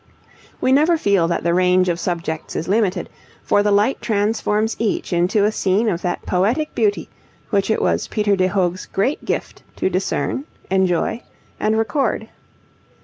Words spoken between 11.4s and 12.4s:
and record.